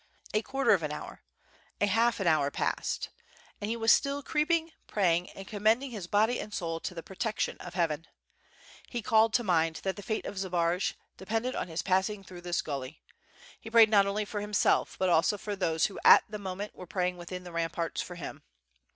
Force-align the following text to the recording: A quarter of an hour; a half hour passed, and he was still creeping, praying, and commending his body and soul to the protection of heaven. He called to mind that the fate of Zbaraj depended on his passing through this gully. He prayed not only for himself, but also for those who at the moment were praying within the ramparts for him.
A 0.33 0.41
quarter 0.41 0.71
of 0.71 0.81
an 0.81 0.91
hour; 0.91 1.21
a 1.79 1.85
half 1.85 2.19
hour 2.19 2.49
passed, 2.49 3.09
and 3.61 3.69
he 3.69 3.77
was 3.77 3.91
still 3.91 4.23
creeping, 4.23 4.71
praying, 4.87 5.29
and 5.33 5.47
commending 5.47 5.91
his 5.91 6.07
body 6.07 6.39
and 6.39 6.51
soul 6.51 6.79
to 6.79 6.95
the 6.95 7.03
protection 7.03 7.55
of 7.59 7.75
heaven. 7.75 8.07
He 8.89 9.03
called 9.03 9.31
to 9.35 9.43
mind 9.43 9.81
that 9.83 9.97
the 9.97 10.01
fate 10.01 10.25
of 10.25 10.39
Zbaraj 10.39 10.93
depended 11.17 11.55
on 11.55 11.67
his 11.67 11.83
passing 11.83 12.23
through 12.23 12.41
this 12.41 12.63
gully. 12.63 13.03
He 13.59 13.69
prayed 13.69 13.89
not 13.91 14.07
only 14.07 14.25
for 14.25 14.41
himself, 14.41 14.95
but 14.97 15.09
also 15.09 15.37
for 15.37 15.55
those 15.55 15.85
who 15.85 15.99
at 16.03 16.23
the 16.27 16.39
moment 16.39 16.73
were 16.73 16.87
praying 16.87 17.17
within 17.17 17.43
the 17.43 17.51
ramparts 17.51 18.01
for 18.01 18.15
him. 18.15 18.41